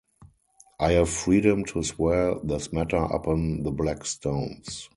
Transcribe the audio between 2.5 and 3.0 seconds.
matter